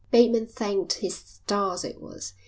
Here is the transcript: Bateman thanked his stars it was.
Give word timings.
Bateman 0.09 0.47
thanked 0.47 0.93
his 0.93 1.13
stars 1.13 1.83
it 1.83 2.01
was. 2.01 2.33